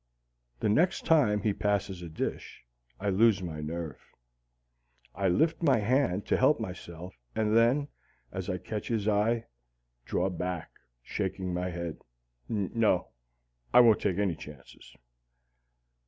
The 0.61 0.67
next 0.67 1.05
time 1.05 1.43
he 1.43 1.53
passes 1.53 2.01
a 2.01 2.09
dish, 2.09 2.63
I 2.99 3.09
lose 3.11 3.43
my 3.43 3.61
nerve. 3.61 3.99
I 5.13 5.27
lift 5.27 5.61
my 5.61 5.77
hand 5.77 6.25
to 6.25 6.37
help 6.37 6.59
myself, 6.59 7.13
and 7.35 7.55
then, 7.55 7.87
as 8.31 8.49
I 8.49 8.57
catch 8.57 8.87
his 8.87 9.07
eye, 9.07 9.45
draw 10.05 10.27
back, 10.31 10.71
shaking 11.03 11.53
my 11.53 11.69
head. 11.69 11.99
No, 12.49 13.09
I 13.75 13.81
won't 13.81 14.01
take 14.01 14.17
any 14.17 14.35
chances. 14.35 14.95